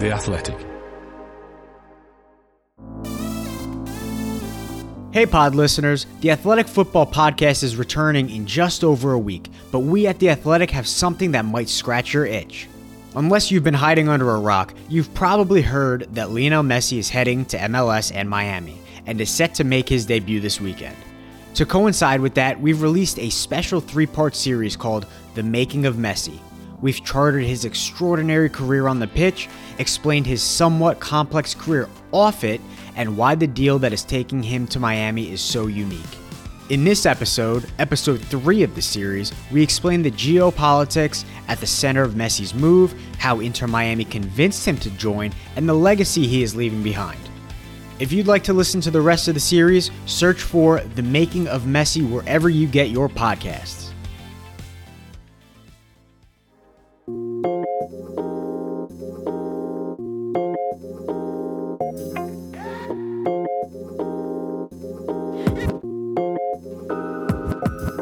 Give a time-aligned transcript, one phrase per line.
[0.00, 0.56] The Athletic.
[5.12, 6.06] Hey, pod listeners.
[6.22, 10.30] The Athletic Football Podcast is returning in just over a week, but we at The
[10.30, 12.66] Athletic have something that might scratch your itch.
[13.14, 17.44] Unless you've been hiding under a rock, you've probably heard that Lionel Messi is heading
[17.44, 20.96] to MLS and Miami and is set to make his debut this weekend.
[21.56, 25.04] To coincide with that, we've released a special three part series called
[25.34, 26.40] The Making of Messi.
[26.82, 29.48] We've charted his extraordinary career on the pitch,
[29.78, 32.60] explained his somewhat complex career off it,
[32.96, 36.00] and why the deal that is taking him to Miami is so unique.
[36.70, 42.02] In this episode, episode 3 of the series, we explain the geopolitics at the center
[42.02, 46.54] of Messi's move, how Inter Miami convinced him to join, and the legacy he is
[46.54, 47.20] leaving behind.
[47.98, 51.48] If you'd like to listen to the rest of the series, search for The Making
[51.48, 53.89] of Messi wherever you get your podcasts.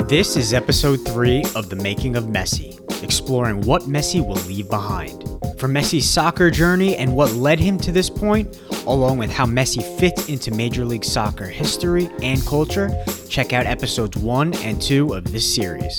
[0.09, 5.25] This is episode 3 of The Making of Messi, exploring what Messi will leave behind.
[5.59, 9.83] From Messi's soccer journey and what led him to this point, along with how Messi
[9.98, 12.89] fits into Major League Soccer history and culture,
[13.28, 15.98] check out episodes 1 and 2 of this series.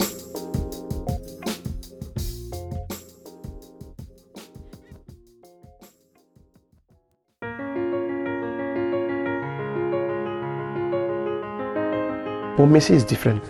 [12.58, 13.44] Well, Messi is different.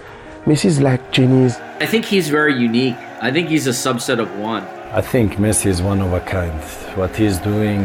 [0.45, 1.57] Messi is like genius.
[1.79, 2.95] I think he's very unique.
[3.21, 4.63] I think he's a subset of one.
[4.93, 6.59] I think Messi is one of a kind.
[6.97, 7.81] What he's doing,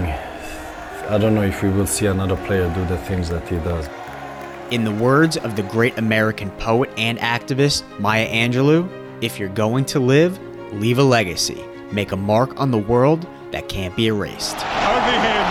[1.08, 3.88] I don't know if we will see another player do the things that he does.
[4.70, 8.88] In the words of the great American poet and activist Maya Angelou,
[9.20, 10.38] if you're going to live,
[10.72, 11.62] leave a legacy.
[11.90, 14.56] Make a mark on the world that can't be erased.
[14.56, 15.46] Only him.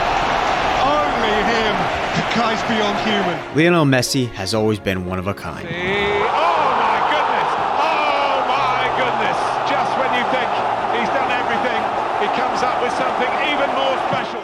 [0.88, 1.76] Only him.
[2.16, 3.56] The guy's beyond human.
[3.56, 5.68] Lionel Messi has always been one of a kind.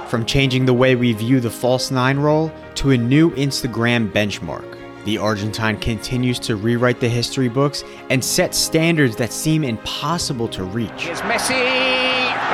[0.09, 4.65] From changing the way we view the false nine role to a new Instagram benchmark,
[5.05, 10.63] the Argentine continues to rewrite the history books and set standards that seem impossible to
[10.63, 11.05] reach.
[11.05, 11.61] It's Messi.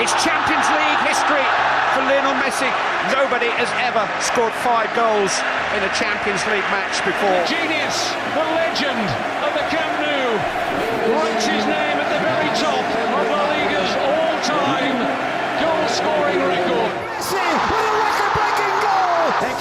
[0.03, 1.47] It's Champions League history
[1.95, 2.67] for Lionel Messi.
[3.15, 5.31] Nobody has ever scored five goals
[5.79, 7.39] in a Champions League match before.
[7.47, 9.07] Genius, the legend
[9.47, 10.27] of the Camp Nou,
[11.07, 14.99] writes his name at the very top of La Liga's all-time
[15.63, 16.91] goal-scoring record.
[17.15, 19.25] Messi with a record-breaking goal!
[19.41, 19.55] And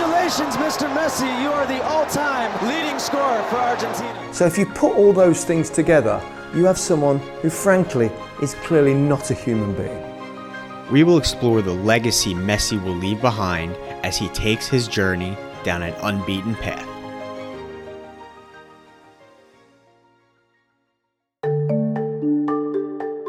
[0.00, 0.88] congratulations, Mr.
[0.94, 1.42] Messi.
[1.42, 4.32] You are the all-time leading scorer for Argentina.
[4.32, 6.22] So if you put all those things together,
[6.54, 8.10] you have someone who, frankly,
[8.42, 10.90] is clearly not a human being.
[10.90, 15.82] We will explore the legacy Messi will leave behind as he takes his journey down
[15.82, 16.86] an unbeaten path.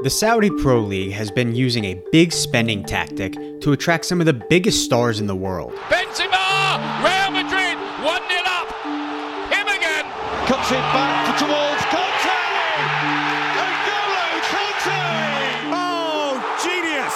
[0.04, 4.26] The Saudi Pro League has been using a big spending tactic to attract some of
[4.26, 5.74] the biggest stars in the world.
[5.90, 6.41] Benzema!
[10.72, 12.40] Cuts it back towards Kanté!
[13.58, 15.04] N'Golo Kanté!
[15.74, 17.16] Oh, genius!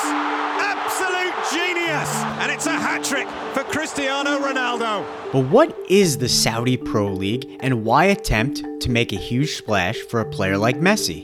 [0.60, 2.12] Absolute genius!
[2.42, 5.06] And it's a hat trick for Cristiano Ronaldo.
[5.32, 10.00] But what is the Saudi Pro League and why attempt to make a huge splash
[10.00, 11.24] for a player like Messi?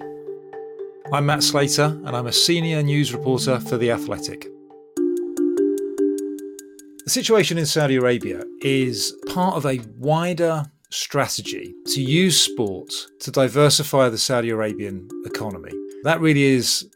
[1.12, 4.48] I'm Matt Slater, and I'm a senior news reporter for The Athletic.
[7.04, 13.32] The situation in Saudi Arabia is part of a wider strategy to use sport to
[13.32, 15.72] diversify the Saudi Arabian economy.
[16.04, 16.88] That really is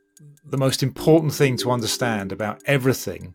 [0.46, 3.34] the most important thing to understand about everything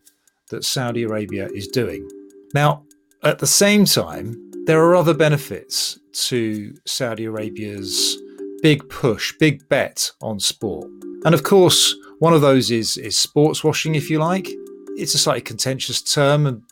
[0.49, 2.07] that Saudi Arabia is doing.
[2.53, 2.83] Now,
[3.23, 8.17] at the same time, there are other benefits to Saudi Arabia's
[8.61, 10.87] big push, big bet on sport.
[11.25, 14.47] And of course, one of those is is sports washing, if you like.
[14.97, 16.63] It's a slightly contentious term and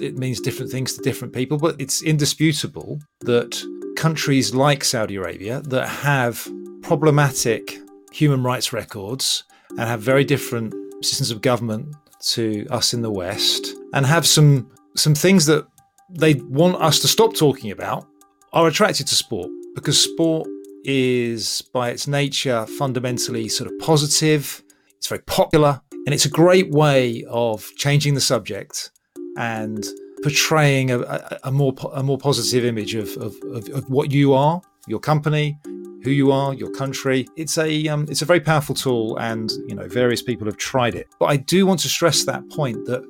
[0.00, 3.62] it means different things to different people, but it's indisputable that
[3.96, 6.48] countries like Saudi Arabia that have
[6.82, 7.78] problematic
[8.12, 10.74] human rights records and have very different
[11.04, 15.66] systems of government to us in the West and have some some things that
[16.10, 18.06] they want us to stop talking about
[18.52, 20.48] are attracted to sport because sport
[20.84, 24.62] is by its nature fundamentally sort of positive
[24.96, 28.90] it's very popular and it's a great way of changing the subject
[29.36, 29.86] and
[30.22, 34.60] portraying a, a, more a more positive image of, of, of, of what you are
[34.88, 35.58] your company
[36.02, 37.26] who you are, your country.
[37.36, 40.94] It's a um, it's a very powerful tool, and you know various people have tried
[40.94, 41.08] it.
[41.18, 43.02] But I do want to stress that point that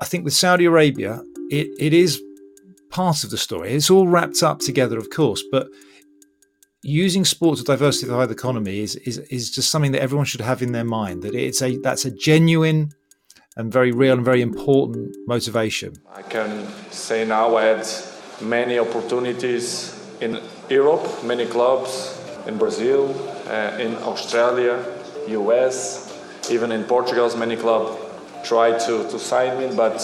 [0.00, 2.22] I think with Saudi Arabia, it, it is
[2.90, 3.72] part of the story.
[3.72, 5.66] It's all wrapped up together, of course, but
[6.82, 10.62] using sport to diversify the economy is, is is just something that everyone should have
[10.62, 11.22] in their mind.
[11.22, 12.92] That it's a that's a genuine
[13.58, 15.92] and very real and very important motivation.
[16.14, 17.86] I can say now I had
[18.40, 20.40] many opportunities in
[20.70, 22.16] Europe, many clubs
[22.46, 23.14] in Brazil,
[23.48, 24.84] uh, in Australia,
[25.28, 28.00] US, even in Portugal, many clubs
[28.44, 29.98] tried to, to sign me, but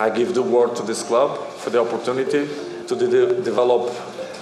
[0.00, 2.48] I give the word to this club for the opportunity
[2.88, 3.94] to de- develop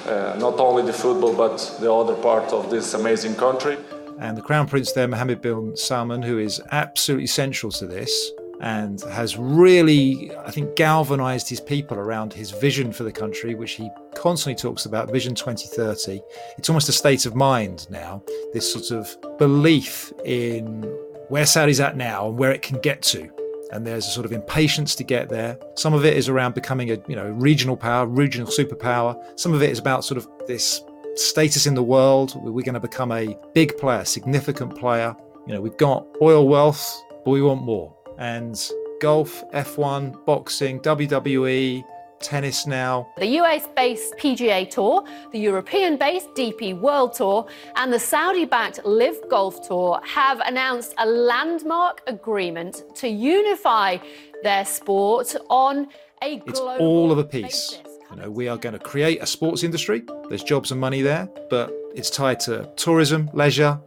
[0.07, 3.77] uh, not only the football but the other part of this amazing country.
[4.19, 8.31] And the Crown Prince there, Mohammed bin Salman, who is absolutely central to this,
[8.63, 13.73] and has really, I think, galvanized his people around his vision for the country, which
[13.73, 16.21] he constantly talks about Vision 2030.
[16.57, 18.23] It's almost a state of mind now,
[18.53, 20.83] this sort of belief in
[21.29, 23.29] where Saudi's at now and where it can get to.
[23.73, 25.59] And there's a sort of impatience to get there.
[25.75, 29.21] Some of it is around becoming a you know regional power, regional superpower.
[29.41, 30.83] Some of it is about sort of this
[31.17, 32.35] status in the world.
[32.37, 35.17] We're going to become a big player, significant player.
[35.49, 38.71] You know, we've got oil wealth, but we want more and
[39.01, 41.85] golf, F1, boxing, WWE,
[42.23, 43.09] tennis now.
[43.19, 48.85] The US based PGA Tour, the European based DP World Tour, and the Saudi backed
[48.85, 53.99] Live Golf Tour have announced a landmark agreement to unify
[54.43, 55.89] their sport on
[56.23, 57.79] a global It's all of a piece.
[58.11, 60.03] You know, we are going to create a sports industry.
[60.29, 63.81] There's jobs and money there, but it's tied to tourism, leisure.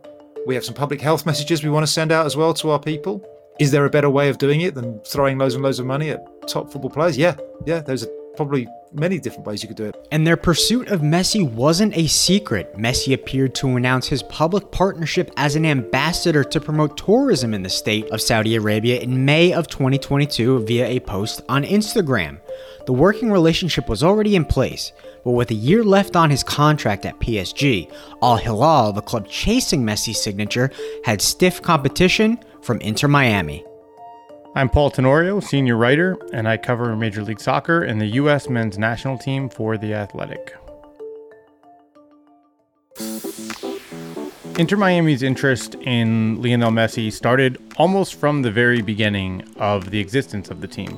[0.45, 2.79] We have some public health messages we want to send out as well to our
[2.79, 3.23] people.
[3.57, 6.09] Is there a better way of doing it than throwing loads and loads of money
[6.09, 7.17] at top football players?
[7.17, 8.05] Yeah, yeah, there's
[8.35, 10.07] probably many different ways you could do it.
[10.11, 12.75] And their pursuit of Messi wasn't a secret.
[12.77, 17.69] Messi appeared to announce his public partnership as an ambassador to promote tourism in the
[17.69, 22.39] state of Saudi Arabia in May of 2022 via a post on Instagram.
[22.85, 24.91] The working relationship was already in place,
[25.23, 27.89] but with a year left on his contract at PSG,
[28.21, 30.69] Al Hilal, the club chasing Messi's signature,
[31.05, 33.63] had stiff competition from Inter Miami.
[34.55, 38.49] I'm Paul Tenorio, senior writer, and I cover Major League Soccer and the U.S.
[38.49, 40.55] men's national team for The Athletic.
[44.57, 50.49] Inter Miami's interest in Lionel Messi started almost from the very beginning of the existence
[50.49, 50.91] of the team.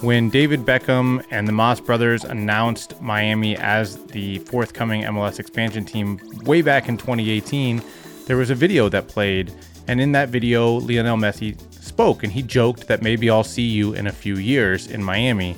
[0.00, 6.18] When David Beckham and the Mas brothers announced Miami as the forthcoming MLS expansion team
[6.42, 7.80] way back in 2018,
[8.26, 9.52] there was a video that played,
[9.86, 13.94] and in that video, Lionel Messi spoke and he joked that maybe I'll see you
[13.94, 15.56] in a few years in Miami.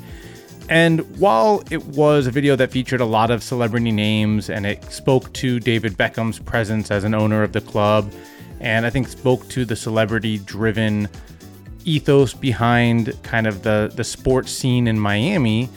[0.69, 4.85] And while it was a video that featured a lot of celebrity names and it
[4.91, 8.13] spoke to David Beckham's presence as an owner of the club,
[8.61, 11.09] and I think spoke to the celebrity driven
[11.85, 15.69] ethos behind kind of the, the sports scene in Miami,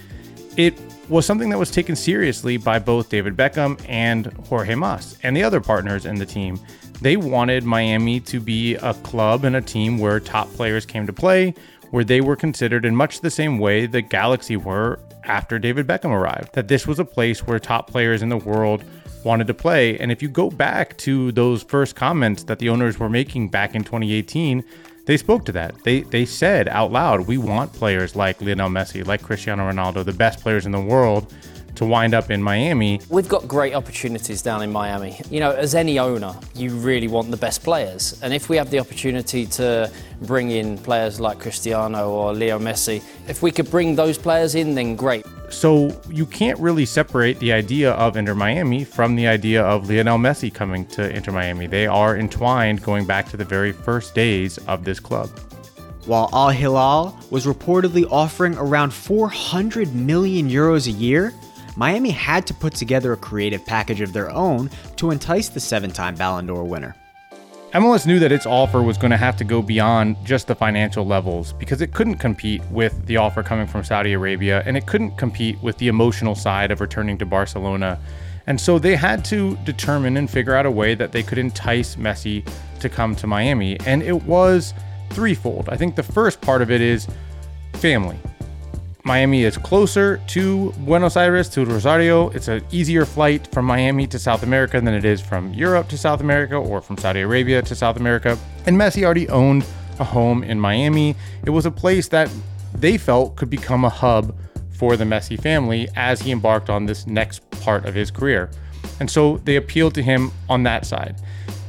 [0.58, 0.76] it
[1.10, 5.44] was something that was taken seriously by both David Beckham and Jorge Mas and the
[5.44, 6.60] other partners in the team.
[7.02, 11.14] They wanted Miami to be a club and a team where top players came to
[11.14, 11.56] play,
[11.90, 16.12] where they were considered in much the same way the Galaxy were after David Beckham
[16.12, 16.54] arrived.
[16.54, 18.84] That this was a place where top players in the world
[19.24, 19.98] wanted to play.
[19.98, 23.76] And if you go back to those first comments that the owners were making back
[23.76, 24.64] in 2018,
[25.10, 25.74] they spoke to that.
[25.84, 30.14] They they said out loud, we want players like Lionel Messi, like Cristiano Ronaldo, the
[30.14, 31.34] best players in the world
[31.80, 33.00] to wind up in Miami.
[33.08, 35.18] We've got great opportunities down in Miami.
[35.30, 38.20] You know, as any owner, you really want the best players.
[38.22, 39.90] And if we have the opportunity to
[40.24, 44.76] bring in players like Cristiano or Leo Messi, if we could bring those players in,
[44.76, 45.26] then great.
[45.50, 50.18] So you can't really separate the idea of Inter Miami from the idea of Lionel
[50.18, 51.66] Messi coming to Inter Miami.
[51.66, 55.30] They are entwined going back to the very first days of this club.
[56.06, 61.34] While Al Hilal was reportedly offering around 400 million euros a year,
[61.76, 65.92] Miami had to put together a creative package of their own to entice the seven
[65.92, 66.96] time Ballon d'Or winner.
[67.74, 71.06] MLS knew that its offer was going to have to go beyond just the financial
[71.06, 75.18] levels because it couldn't compete with the offer coming from Saudi Arabia and it couldn't
[75.18, 78.00] compete with the emotional side of returning to Barcelona.
[78.48, 81.96] And so they had to determine and figure out a way that they could entice
[81.96, 82.44] Messi
[82.80, 83.80] to come to Miami.
[83.82, 84.74] And it was
[85.12, 85.70] threefold.
[85.70, 87.08] I think the first part of it is
[87.74, 88.18] family.
[89.04, 92.30] Miami is closer to Buenos Aires, to Rosario.
[92.32, 95.98] It's an easier flight from Miami to South America than it is from Europe to
[95.98, 98.38] South America or from Saudi Arabia to South America.
[98.66, 99.66] And Messi already owned
[100.00, 101.16] a home in Miami.
[101.46, 102.30] It was a place that
[102.74, 104.36] they felt could become a hub
[104.72, 108.50] for the Messi family as he embarked on this next part of his career.
[109.00, 111.22] And so they appealed to him on that side.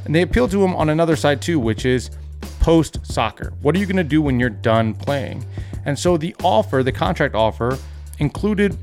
[0.03, 2.11] And they appealed to him on another side too, which is
[2.59, 3.53] post soccer.
[3.61, 5.45] What are you going to do when you're done playing?
[5.85, 7.77] And so the offer, the contract offer,
[8.19, 8.77] included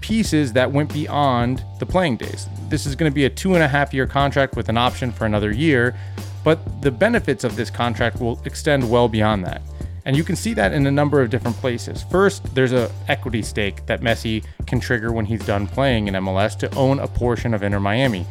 [0.00, 2.48] pieces that went beyond the playing days.
[2.68, 5.10] This is going to be a two and a half year contract with an option
[5.10, 5.96] for another year,
[6.44, 9.62] but the benefits of this contract will extend well beyond that.
[10.04, 12.04] And you can see that in a number of different places.
[12.04, 16.56] First, there's a equity stake that Messi can trigger when he's done playing in MLS
[16.60, 18.24] to own a portion of Inter Miami.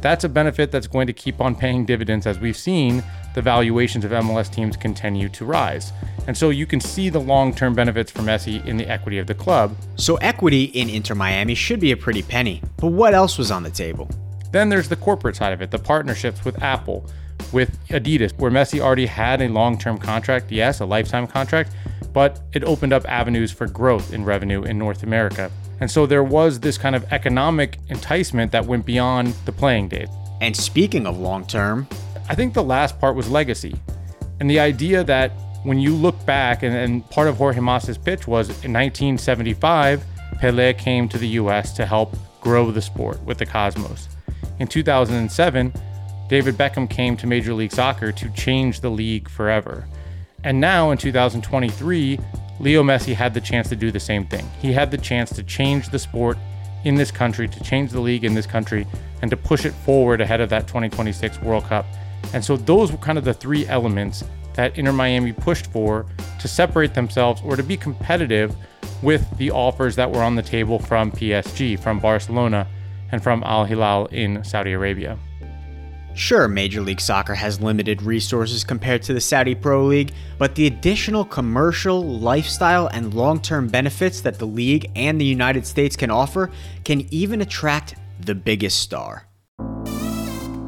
[0.00, 3.04] That's a benefit that's going to keep on paying dividends as we've seen
[3.38, 5.92] the valuations of MLS teams continue to rise.
[6.26, 9.28] And so you can see the long term benefits for Messi in the equity of
[9.28, 9.76] the club.
[9.94, 12.60] So, equity in Inter Miami should be a pretty penny.
[12.78, 14.10] But what else was on the table?
[14.50, 17.08] Then there's the corporate side of it, the partnerships with Apple,
[17.52, 21.76] with Adidas, where Messi already had a long term contract, yes, a lifetime contract,
[22.12, 25.48] but it opened up avenues for growth in revenue in North America.
[25.78, 30.08] And so there was this kind of economic enticement that went beyond the playing days.
[30.40, 31.88] And speaking of long term,
[32.28, 33.76] I think the last part was legacy.
[34.40, 35.32] And the idea that
[35.64, 40.04] when you look back, and, and part of Jorge Mas's pitch was in 1975,
[40.38, 44.08] Pele came to the US to help grow the sport with the Cosmos.
[44.60, 45.72] In 2007,
[46.28, 49.86] David Beckham came to Major League Soccer to change the league forever.
[50.44, 52.18] And now in 2023,
[52.60, 54.48] Leo Messi had the chance to do the same thing.
[54.60, 56.36] He had the chance to change the sport
[56.84, 58.86] in this country, to change the league in this country,
[59.22, 61.86] and to push it forward ahead of that 2026 World Cup.
[62.32, 66.06] And so those were kind of the three elements that Inter Miami pushed for
[66.40, 68.54] to separate themselves or to be competitive
[69.02, 72.66] with the offers that were on the table from PSG, from Barcelona,
[73.12, 75.16] and from Al Hilal in Saudi Arabia.
[76.14, 80.66] Sure, Major League Soccer has limited resources compared to the Saudi Pro League, but the
[80.66, 86.10] additional commercial, lifestyle, and long term benefits that the league and the United States can
[86.10, 86.50] offer
[86.84, 89.28] can even attract the biggest star.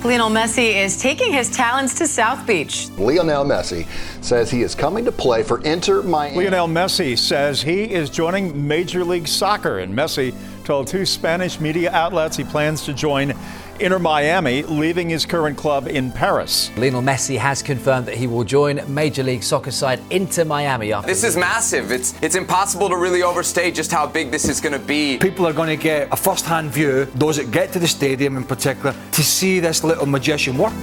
[0.02, 2.88] Lionel Messi is taking his talents to South Beach.
[2.96, 3.86] Lionel Messi
[4.24, 6.38] says he is coming to play for Inter Miami.
[6.38, 11.90] Lionel Messi says he is joining Major League Soccer, and Messi told two Spanish media
[11.92, 13.34] outlets he plans to join
[13.80, 16.70] Inter Miami, leaving his current club in Paris.
[16.76, 20.92] Lionel Messi has confirmed that he will join Major League Soccer side Inter Miami.
[20.92, 21.90] After this is massive.
[21.90, 25.16] It's it's impossible to really overstate just how big this is going to be.
[25.16, 28.44] People are going to get a first-hand view, those that get to the stadium in
[28.44, 30.74] particular, to see this little magician work.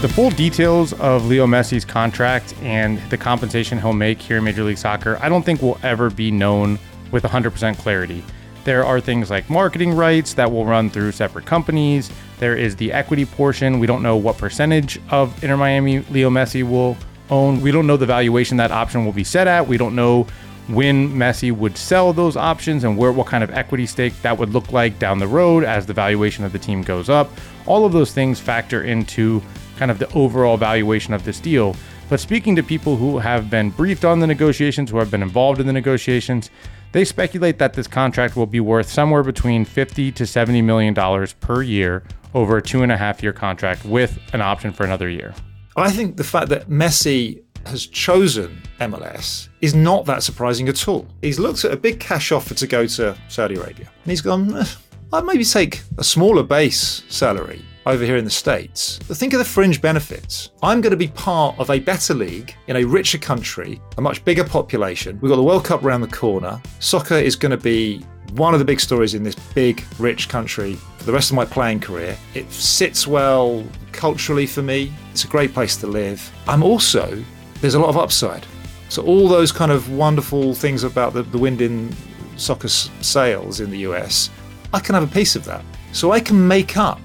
[0.00, 4.64] The full details of Leo Messi's contract and the compensation he'll make here in Major
[4.64, 6.80] League Soccer, I don't think will ever be known
[7.12, 8.24] with 100% clarity.
[8.64, 12.10] There are things like marketing rights that will run through separate companies.
[12.38, 13.78] There is the equity portion.
[13.78, 16.96] We don't know what percentage of Inter Miami Leo Messi will
[17.28, 17.60] own.
[17.60, 19.68] We don't know the valuation that option will be set at.
[19.68, 20.26] We don't know
[20.68, 24.50] when Messi would sell those options and where what kind of equity stake that would
[24.50, 27.30] look like down the road as the valuation of the team goes up.
[27.66, 29.42] All of those things factor into
[29.76, 31.76] kind of the overall valuation of this deal.
[32.08, 35.60] But speaking to people who have been briefed on the negotiations, who have been involved
[35.60, 36.50] in the negotiations,
[36.94, 41.32] they speculate that this contract will be worth somewhere between 50 to 70 million dollars
[41.32, 45.08] per year over a two and a half year contract with an option for another
[45.08, 45.34] year.
[45.76, 51.08] I think the fact that Messi has chosen MLS is not that surprising at all.
[51.20, 54.56] He's looked at a big cash offer to go to Saudi Arabia, and he's gone,
[54.56, 54.64] eh,
[55.12, 58.98] I'd maybe take a smaller base salary over here in the States.
[59.06, 60.50] But think of the fringe benefits.
[60.62, 64.24] I'm going to be part of a better league in a richer country, a much
[64.24, 65.18] bigger population.
[65.20, 66.60] We've got the World Cup around the corner.
[66.80, 70.74] Soccer is going to be one of the big stories in this big, rich country
[70.98, 72.16] for the rest of my playing career.
[72.34, 74.92] It sits well culturally for me.
[75.12, 76.32] It's a great place to live.
[76.48, 77.22] I'm also,
[77.60, 78.46] there's a lot of upside.
[78.88, 81.94] So, all those kind of wonderful things about the, the wind in
[82.36, 84.30] soccer sales in the US,
[84.72, 85.64] I can have a piece of that.
[85.92, 87.00] So, I can make up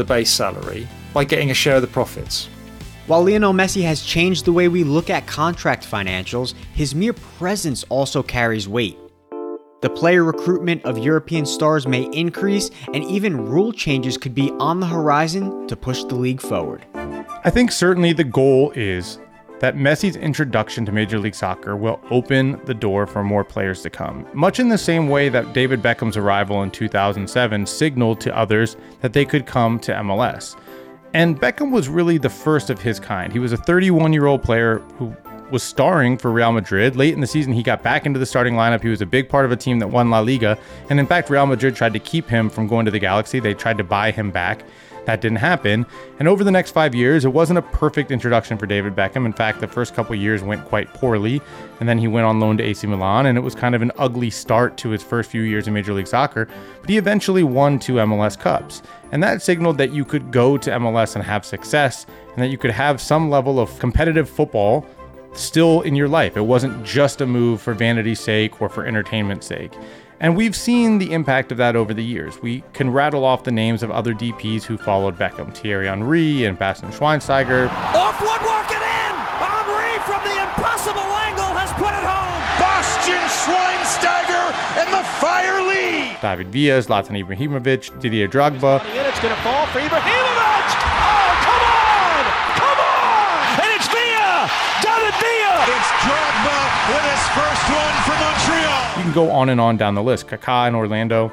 [0.00, 2.48] the base salary by getting a share of the profits.
[3.06, 7.84] While Lionel Messi has changed the way we look at contract financials, his mere presence
[7.90, 8.96] also carries weight.
[9.82, 14.80] The player recruitment of European stars may increase, and even rule changes could be on
[14.80, 16.84] the horizon to push the league forward.
[17.44, 19.18] I think certainly the goal is
[19.60, 23.90] that Messi's introduction to Major League Soccer will open the door for more players to
[23.90, 28.76] come, much in the same way that David Beckham's arrival in 2007 signaled to others
[29.02, 30.56] that they could come to MLS.
[31.12, 33.32] And Beckham was really the first of his kind.
[33.32, 35.14] He was a 31 year old player who
[35.50, 36.96] was starring for Real Madrid.
[36.96, 38.82] Late in the season, he got back into the starting lineup.
[38.82, 40.56] He was a big part of a team that won La Liga.
[40.88, 43.40] And in fact, Real Madrid tried to keep him from going to the Galaxy.
[43.40, 44.62] They tried to buy him back.
[45.06, 45.86] That didn't happen.
[46.18, 49.26] And over the next five years, it wasn't a perfect introduction for David Beckham.
[49.26, 51.40] In fact, the first couple years went quite poorly.
[51.80, 53.92] And then he went on loan to AC Milan, and it was kind of an
[53.98, 56.48] ugly start to his first few years in Major League Soccer.
[56.80, 58.82] But he eventually won two MLS Cups.
[59.12, 62.58] And that signaled that you could go to MLS and have success, and that you
[62.58, 64.86] could have some level of competitive football
[65.32, 66.36] still in your life.
[66.36, 69.72] It wasn't just a move for vanity's sake or for entertainment's sake.
[70.20, 72.42] And we've seen the impact of that over the years.
[72.42, 76.58] We can rattle off the names of other DPs who followed Beckham Thierry Henry and
[76.58, 77.70] Bastian Schweinsteiger.
[77.96, 79.14] Off woodwork and in!
[79.40, 82.36] Henry from the impossible angle has put it home!
[82.60, 84.44] Bastian Schweinsteiger
[84.76, 86.20] and the fire lead!
[86.20, 88.84] David Villa, Zlatan Ibrahimovic, Didier Drogba.
[88.92, 90.68] It's going to fall for Ibrahimovic!
[90.84, 92.22] Oh, come on!
[92.60, 93.64] Come on!
[93.64, 93.88] And it's
[94.50, 94.82] Villa!
[94.82, 95.54] David Villa!
[95.68, 96.58] It's Drogba
[96.90, 98.98] with his first one for Montreal!
[98.98, 100.26] You can go on and on down the list.
[100.26, 101.32] Kaká in Orlando.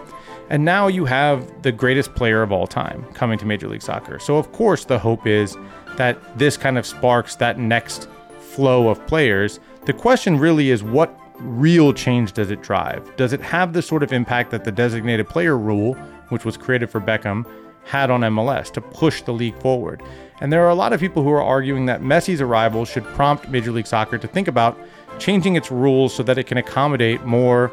[0.49, 4.17] And now you have the greatest player of all time coming to Major League Soccer.
[4.19, 5.57] So, of course, the hope is
[5.97, 8.07] that this kind of sparks that next
[8.39, 9.59] flow of players.
[9.85, 13.15] The question really is what real change does it drive?
[13.17, 15.95] Does it have the sort of impact that the designated player rule,
[16.29, 17.45] which was created for Beckham,
[17.83, 20.01] had on MLS to push the league forward?
[20.39, 23.49] And there are a lot of people who are arguing that Messi's arrival should prompt
[23.49, 24.77] Major League Soccer to think about
[25.19, 27.71] changing its rules so that it can accommodate more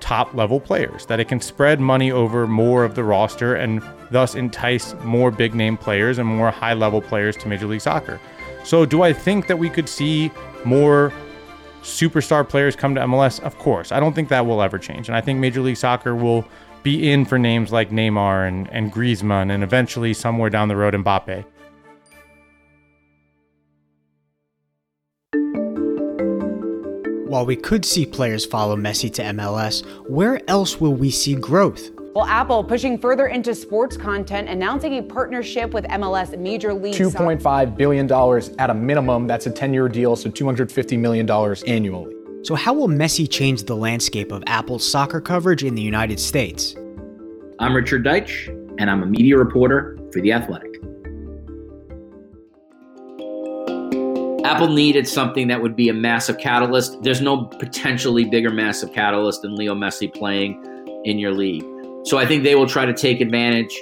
[0.00, 4.34] top level players, that it can spread money over more of the roster and thus
[4.34, 8.20] entice more big name players and more high level players to Major League Soccer.
[8.62, 10.30] So, do I think that we could see
[10.64, 11.12] more
[11.82, 13.40] superstar players come to MLS?
[13.40, 13.90] Of course.
[13.90, 15.08] I don't think that will ever change.
[15.08, 16.44] And I think Major League Soccer will
[16.82, 20.94] be in for names like Neymar and, and Griezmann and eventually somewhere down the road
[20.94, 21.44] Mbappe.
[27.26, 31.90] While we could see players follow Messi to MLS, where else will we see growth?
[32.14, 37.76] Well, Apple pushing further into sports content, announcing a partnership with MLS Major League $2.5
[37.76, 38.12] billion
[38.60, 39.26] at a minimum.
[39.26, 41.28] That's a 10 year deal, so $250 million
[41.66, 42.14] annually.
[42.44, 46.76] So, how will Messi change the landscape of Apple's soccer coverage in the United States?
[47.58, 48.46] I'm Richard Deitsch,
[48.78, 50.75] and I'm a media reporter for The Athletic.
[54.46, 57.02] Apple needed something that would be a massive catalyst.
[57.02, 60.62] There's no potentially bigger massive catalyst than Leo Messi playing
[61.04, 61.64] in your league.
[62.04, 63.76] So I think they will try to take advantage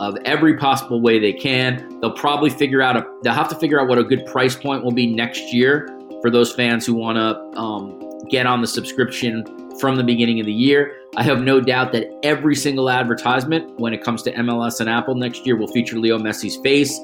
[0.00, 2.00] of every possible way they can.
[2.00, 4.82] They'll probably figure out a they'll have to figure out what a good price point
[4.82, 5.88] will be next year
[6.22, 9.44] for those fans who want to um, get on the subscription
[9.78, 10.96] from the beginning of the year.
[11.16, 15.14] I have no doubt that every single advertisement when it comes to MLS and Apple
[15.14, 16.98] next year will feature Leo Messi's face.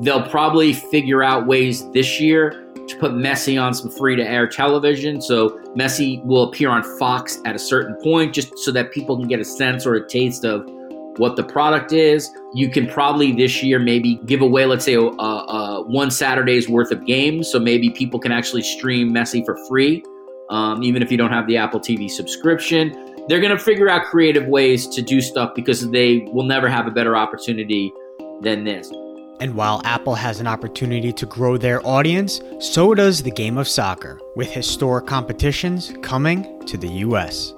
[0.00, 4.46] They'll probably figure out ways this year to put Messi on some free to air
[4.46, 5.20] television.
[5.20, 9.28] So Messi will appear on Fox at a certain point just so that people can
[9.28, 10.64] get a sense or a taste of
[11.18, 12.30] what the product is.
[12.54, 16.90] You can probably this year maybe give away, let's say, a, a, one Saturday's worth
[16.90, 17.50] of games.
[17.50, 20.02] So maybe people can actually stream Messi for free,
[20.48, 23.16] um, even if you don't have the Apple TV subscription.
[23.28, 26.86] They're going to figure out creative ways to do stuff because they will never have
[26.86, 27.92] a better opportunity
[28.40, 28.90] than this.
[29.40, 33.68] And while Apple has an opportunity to grow their audience, so does the game of
[33.68, 37.54] soccer, with historic competitions coming to the US.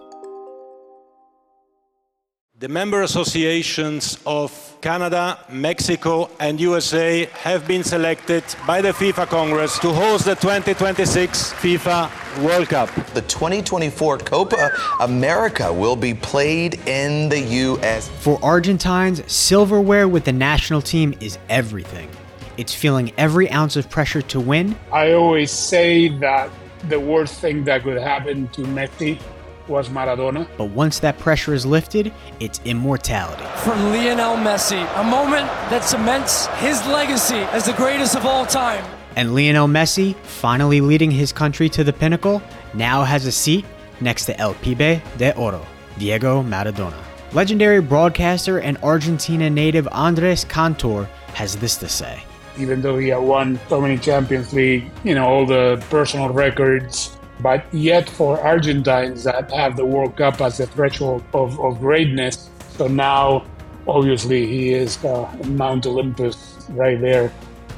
[2.58, 9.78] The member associations of Canada, Mexico, and USA have been selected by the FIFA Congress
[9.78, 12.88] to host the 2026 FIFA World Cup.
[13.12, 18.08] The 2024 Copa America will be played in the U.S.
[18.08, 22.08] For Argentines, silverware with the national team is everything.
[22.56, 24.76] It's feeling every ounce of pressure to win.
[24.92, 26.50] I always say that
[26.88, 29.20] the worst thing that could happen to Messi
[29.70, 30.46] was Maradona.
[30.58, 33.44] But once that pressure is lifted, it's immortality.
[33.60, 38.84] From Lionel Messi, a moment that cements his legacy as the greatest of all time.
[39.16, 42.42] And Lionel Messi, finally leading his country to the pinnacle,
[42.74, 43.64] now has a seat
[44.00, 45.64] next to El Pibe de Oro,
[45.98, 47.02] Diego Maradona.
[47.32, 51.04] Legendary broadcaster and Argentina native Andres Cantor
[51.34, 52.22] has this to say.
[52.58, 57.16] Even though he had won so many Champions League, you know, all the personal records,
[57.42, 62.50] but yet for Argentines that have the World Cup as the threshold of, of greatness,
[62.76, 63.44] so now
[63.86, 67.32] obviously he is uh, Mount Olympus right there,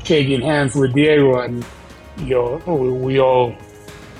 [0.05, 1.64] shaking hands with Diego, and
[2.18, 3.55] you know, we all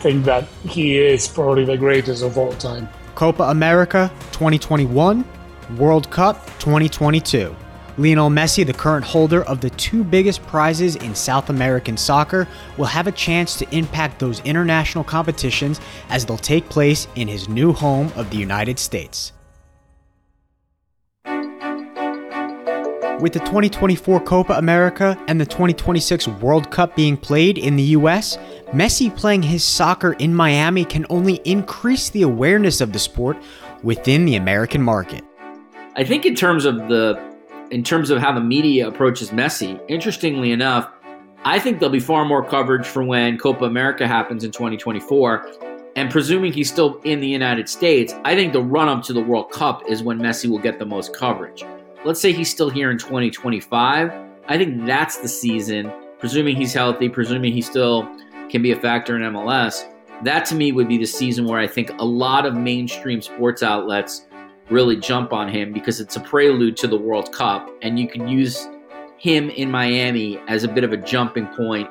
[0.01, 2.89] think that he is probably the greatest of all time.
[3.15, 5.25] Copa America 2021,
[5.77, 7.55] World Cup 2022.
[7.99, 12.87] Lionel Messi, the current holder of the two biggest prizes in South American soccer, will
[12.87, 17.73] have a chance to impact those international competitions as they'll take place in his new
[17.73, 19.33] home of the United States.
[23.21, 28.37] With the 2024 Copa America and the 2026 World Cup being played in the US,
[28.73, 33.37] Messi playing his soccer in Miami can only increase the awareness of the sport
[33.85, 35.23] within the American market.
[35.95, 37.32] I think in terms of the
[37.73, 40.91] in terms of how the media approaches Messi, interestingly enough,
[41.45, 45.51] I think there'll be far more coverage for when Copa America happens in 2024.
[45.97, 49.23] And presuming he's still in the United States, I think the run up to the
[49.23, 51.65] World Cup is when Messi will get the most coverage.
[52.05, 54.13] Let's say he's still here in 2025.
[54.49, 58.07] I think that's the season, presuming he's healthy, presuming he still
[58.51, 59.91] can be a factor in MLS.
[60.25, 63.63] That to me would be the season where I think a lot of mainstream sports
[63.63, 64.27] outlets
[64.71, 68.29] really jump on him because it's a prelude to the World Cup, and you can
[68.29, 68.69] use
[69.19, 71.89] him in Miami as a bit of a jumping point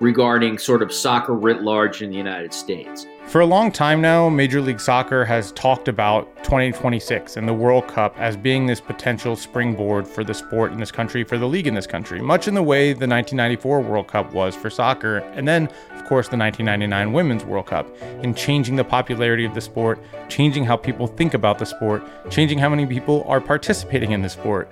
[0.00, 3.06] regarding sort of soccer writ large in the United States.
[3.30, 7.86] For a long time now, Major League Soccer has talked about 2026 and the World
[7.86, 11.68] Cup as being this potential springboard for the sport in this country, for the league
[11.68, 15.46] in this country, much in the way the 1994 World Cup was for soccer, and
[15.46, 17.86] then, of course, the 1999 Women's World Cup,
[18.24, 22.58] in changing the popularity of the sport, changing how people think about the sport, changing
[22.58, 24.68] how many people are participating in the sport.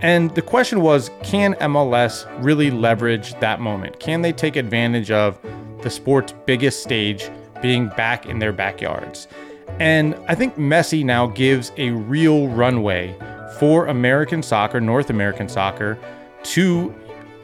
[0.00, 4.00] And the question was can MLS really leverage that moment?
[4.00, 5.38] Can they take advantage of
[5.82, 7.30] the sport's biggest stage?
[7.62, 9.28] Being back in their backyards.
[9.80, 13.16] And I think Messi now gives a real runway
[13.58, 15.98] for American soccer, North American soccer,
[16.42, 16.94] to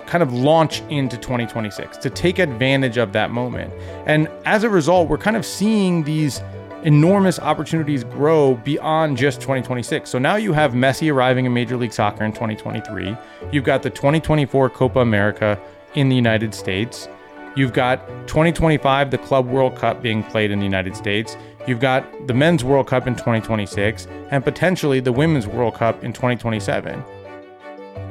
[0.07, 3.73] kind of launch into 2026, to take advantage of that moment.
[4.07, 6.41] And as a result, we're kind of seeing these
[6.83, 10.09] enormous opportunities grow beyond just 2026.
[10.09, 13.17] So now you have Messi arriving in Major League Soccer in 2023.
[13.53, 15.61] You've got the 2024 Copa America
[15.95, 17.09] in the United States.
[17.57, 21.37] You've got 2025, the Club World Cup being played in the United States.
[21.67, 26.13] You've got the Men's World Cup in 2026 and potentially the Women's World Cup in
[26.13, 27.03] 2027.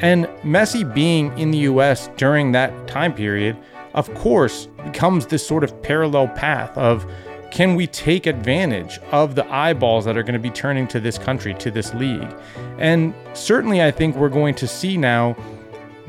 [0.02, 3.58] And Messi being in the US during that time period,
[3.94, 7.10] of course, becomes this sort of parallel path of
[7.50, 11.18] can we take advantage of the eyeballs that are going to be turning to this
[11.18, 12.36] country, to this league?
[12.78, 15.36] And certainly, I think we're going to see now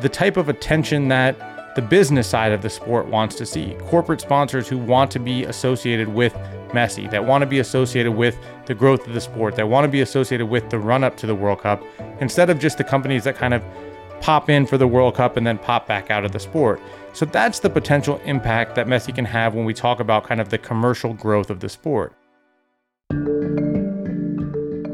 [0.01, 1.37] the type of attention that
[1.79, 3.77] the business side of the sport wants to see.
[3.87, 6.35] Corporate sponsors who want to be associated with
[6.71, 8.37] Messi, that want to be associated with
[8.67, 11.25] the growth of the sport, that want to be associated with the run up to
[11.25, 11.81] the World Cup,
[12.19, 13.63] instead of just the companies that kind of
[14.21, 16.81] pop in for the World Cup and then pop back out of the sport.
[17.13, 20.49] So that's the potential impact that Messi can have when we talk about kind of
[20.49, 22.13] the commercial growth of the sport.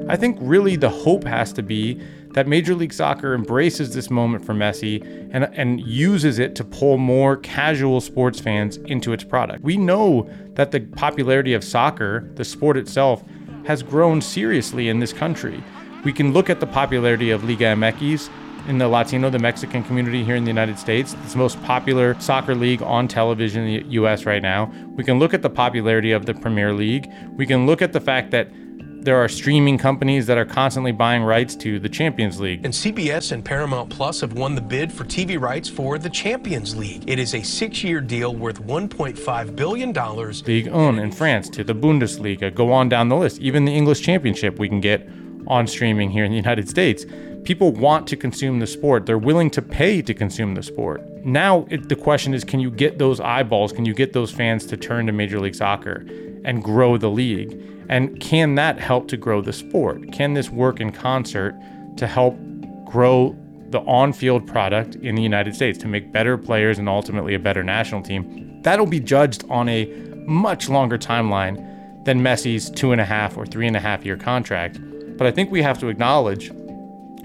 [0.07, 2.03] I think really the hope has to be
[2.35, 5.01] that Major League Soccer embraces this moment for Messi
[5.33, 9.63] and, and uses it to pull more casual sports fans into its product.
[9.63, 13.23] We know that the popularity of soccer, the sport itself,
[13.67, 15.63] has grown seriously in this country.
[16.05, 18.29] We can look at the popularity of Liga MX
[18.67, 21.15] in the Latino, the Mexican community here in the United States.
[21.23, 24.73] It's the most popular soccer league on television in the US right now.
[24.97, 27.11] We can look at the popularity of the Premier League.
[27.37, 28.51] We can look at the fact that
[29.05, 32.65] there are streaming companies that are constantly buying rights to the Champions League.
[32.65, 36.75] And CBS and Paramount Plus have won the bid for TV rights for the Champions
[36.75, 37.05] League.
[37.07, 39.93] It is a six year deal worth $1.5 billion.
[39.93, 42.53] Ligue 1 in France to the Bundesliga.
[42.55, 43.41] Go on down the list.
[43.41, 45.07] Even the English Championship we can get
[45.47, 47.05] on streaming here in the United States.
[47.45, 49.05] People want to consume the sport.
[49.05, 51.03] They're willing to pay to consume the sport.
[51.27, 53.71] Now, it, the question is can you get those eyeballs?
[53.71, 56.07] Can you get those fans to turn to Major League Soccer
[56.47, 57.74] and grow the league?
[57.89, 60.13] And can that help to grow the sport?
[60.13, 61.55] Can this work in concert
[61.97, 62.39] to help
[62.85, 63.37] grow
[63.71, 67.39] the on field product in the United States to make better players and ultimately a
[67.39, 68.61] better national team?
[68.63, 69.87] That'll be judged on a
[70.27, 74.17] much longer timeline than Messi's two and a half or three and a half year
[74.17, 74.79] contract.
[75.17, 76.51] But I think we have to acknowledge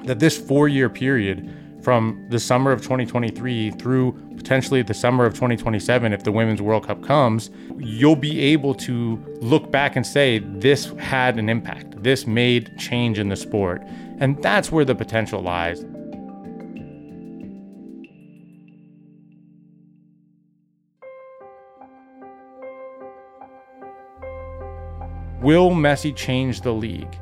[0.06, 5.34] that this four year period from the summer of 2023 through potentially the summer of
[5.34, 10.40] 2027, if the Women's World Cup comes, you'll be able to look back and say,
[10.40, 12.04] this had an impact.
[12.04, 13.82] This made change in the sport.
[14.20, 15.86] And that's where the potential lies.
[25.42, 27.18] Will Messi change the league?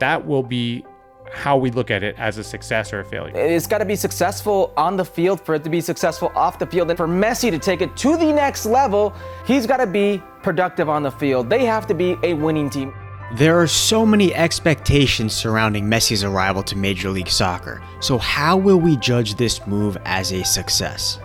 [0.00, 0.84] That will be
[1.32, 3.36] how we look at it as a success or a failure.
[3.36, 6.66] It's got to be successful on the field for it to be successful off the
[6.66, 6.90] field.
[6.90, 9.14] And for Messi to take it to the next level,
[9.46, 11.48] he's got to be productive on the field.
[11.48, 12.94] They have to be a winning team.
[13.34, 17.82] There are so many expectations surrounding Messi's arrival to Major League Soccer.
[18.00, 21.18] So, how will we judge this move as a success?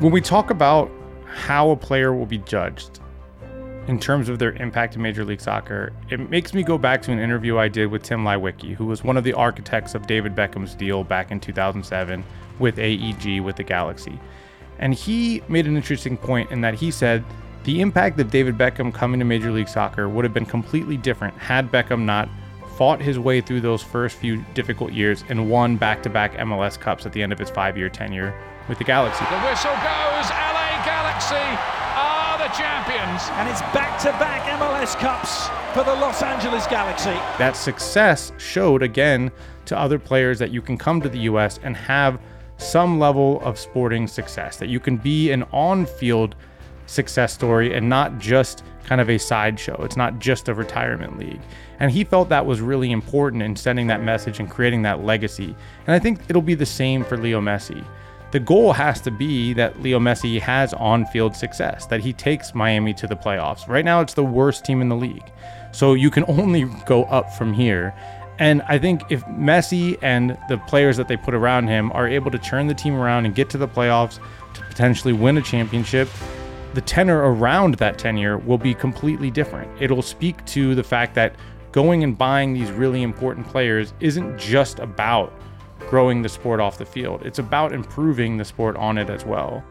[0.00, 0.90] When we talk about
[1.24, 2.98] how a player will be judged,
[3.86, 7.12] in terms of their impact in Major League Soccer, it makes me go back to
[7.12, 10.34] an interview I did with Tim Leiweke, who was one of the architects of David
[10.34, 12.24] Beckham's deal back in 2007
[12.58, 14.18] with AEG with the Galaxy.
[14.78, 17.24] And he made an interesting point in that he said
[17.64, 21.36] the impact of David Beckham coming to Major League Soccer would have been completely different
[21.36, 22.28] had Beckham not
[22.76, 26.78] fought his way through those first few difficult years and won back to back MLS
[26.78, 28.34] Cups at the end of his five year tenure
[28.68, 29.24] with the Galaxy.
[29.26, 30.30] The whistle goes.
[30.30, 31.83] LA Galaxy
[32.56, 33.22] champions.
[33.32, 37.14] And it's back to back MLS Cups for the Los Angeles Galaxy.
[37.38, 39.30] That success showed again
[39.66, 42.20] to other players that you can come to the US and have
[42.56, 46.36] some level of sporting success, that you can be an on field
[46.86, 49.82] success story and not just kind of a sideshow.
[49.82, 51.40] It's not just a retirement league.
[51.80, 55.56] And he felt that was really important in sending that message and creating that legacy.
[55.86, 57.84] And I think it'll be the same for Leo Messi.
[58.34, 62.52] The goal has to be that Leo Messi has on field success, that he takes
[62.52, 63.68] Miami to the playoffs.
[63.68, 65.30] Right now, it's the worst team in the league.
[65.70, 67.94] So you can only go up from here.
[68.40, 72.32] And I think if Messi and the players that they put around him are able
[72.32, 74.18] to turn the team around and get to the playoffs
[74.54, 76.08] to potentially win a championship,
[76.74, 79.70] the tenor around that tenure will be completely different.
[79.80, 81.36] It'll speak to the fact that
[81.70, 85.32] going and buying these really important players isn't just about
[85.88, 89.64] growing the sport off the field, it's about improving the sport on it as well.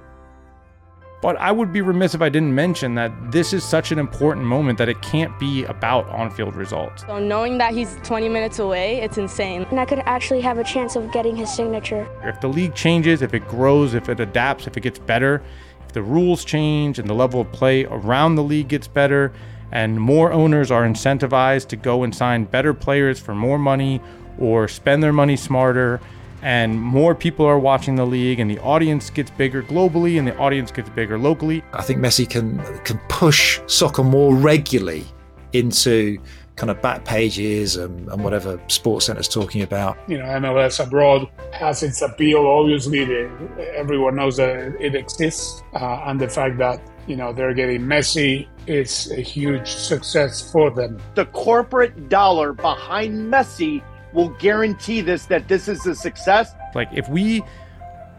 [1.23, 4.45] But I would be remiss if I didn't mention that this is such an important
[4.45, 7.03] moment that it can't be about on field results.
[7.07, 9.65] So knowing that he's 20 minutes away, it's insane.
[9.69, 12.05] And I could actually have a chance of getting his signature.
[12.23, 15.41] If the league changes, if it grows, if it adapts, if it gets better,
[15.85, 19.31] if the rules change and the level of play around the league gets better,
[19.71, 24.01] and more owners are incentivized to go and sign better players for more money
[24.39, 25.99] or spend their money smarter
[26.43, 30.35] and more people are watching the league and the audience gets bigger globally and the
[30.37, 31.63] audience gets bigger locally.
[31.71, 35.05] I think Messi can can push soccer more regularly
[35.53, 36.19] into
[36.55, 39.97] kind of back pages and, and whatever Sports Center's talking about.
[40.07, 42.45] You know, MLS abroad has its appeal.
[42.45, 43.31] Obviously, the,
[43.75, 48.47] everyone knows that it exists, uh, and the fact that you know they're getting Messi
[48.67, 50.99] is a huge success for them.
[51.15, 53.81] The corporate dollar behind Messi
[54.13, 56.53] will guarantee this that this is a success.
[56.75, 57.43] Like if we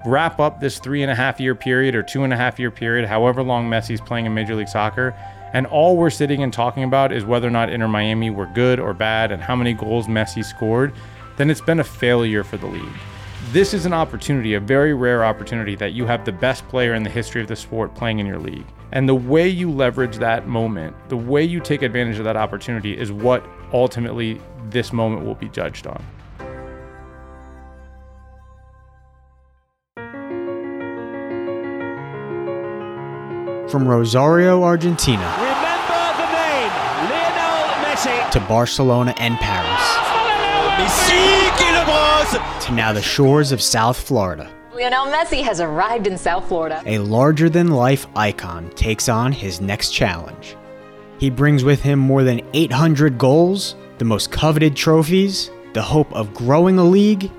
[0.05, 2.71] wrap up this three and a half year period or two and a half year
[2.71, 5.15] period, however long Messi's playing in Major League Soccer,
[5.55, 8.81] and all we're sitting and talking about is whether or not Inter Miami were good
[8.81, 10.93] or bad and how many goals Messi scored,
[11.37, 12.93] then it's been a failure for the league.
[13.53, 17.05] This is an opportunity, a very rare opportunity, that you have the best player in
[17.05, 18.67] the history of the sport playing in your league.
[18.91, 22.99] And the way you leverage that moment, the way you take advantage of that opportunity
[22.99, 26.05] is what ultimately this moment will be judged on.
[33.69, 35.35] From Rosario, Argentina.
[35.39, 36.71] Remember the name
[37.11, 38.31] Lionel Messi.
[38.31, 40.15] To Barcelona and Paris.
[42.67, 44.51] To now the shores of South Florida.
[44.75, 46.83] Lionel Messi has arrived in South Florida.
[46.87, 50.57] A larger than life icon takes on his next challenge.
[51.19, 56.33] He brings with him more than 800 goals, the most coveted trophies, the hope of
[56.35, 57.31] growing a league,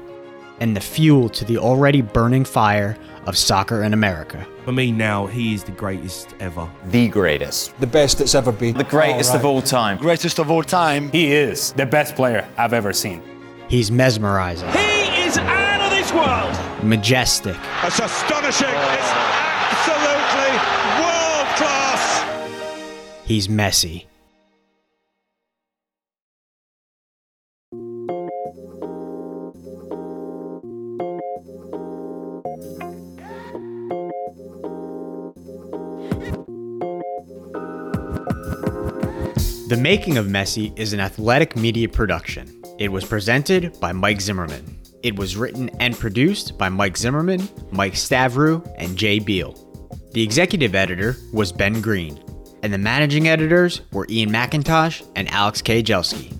[0.59, 4.45] and the fuel to the already burning fire of soccer in America.
[4.63, 6.69] For me now, he is the greatest ever.
[6.85, 7.77] The greatest.
[7.79, 8.77] The best that's ever been.
[8.77, 9.97] The greatest All of all time.
[9.97, 11.09] Greatest of all time.
[11.11, 13.21] He is the best player I've ever seen.
[13.67, 16.83] He's mesmerizing, He is out of this world.
[16.83, 18.69] majestic, That's astonishing.
[18.69, 19.11] It's
[19.71, 20.51] absolutely
[21.01, 22.23] world class.
[23.25, 24.05] he's Messi.
[39.67, 42.61] The Making of Messi is an athletic media production.
[42.77, 44.77] It was presented by Mike Zimmerman.
[45.01, 49.53] It was written and produced by Mike Zimmerman, Mike Stavru, and Jay Beal.
[50.11, 52.23] The executive editor was Ben Green,
[52.61, 55.81] and the managing editors were Ian McIntosh and Alex K.
[55.81, 56.37] Jelski.